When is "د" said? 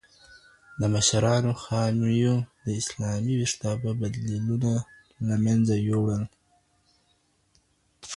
0.79-0.81, 2.65-2.67